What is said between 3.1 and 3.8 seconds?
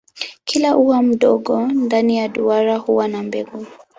mbegu.